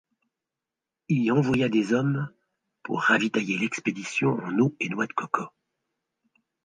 Il 1.09 1.21
y 1.21 1.29
envoya 1.29 1.69
des 1.69 1.93
hommes 1.93 2.27
pour 2.81 3.01
ravitailler 3.01 3.59
l'expédition 3.59 4.29
en 4.29 4.57
eau 4.57 4.75
et 4.79 4.89
noix 4.89 5.05
de 5.05 5.13
coco. 5.13 5.43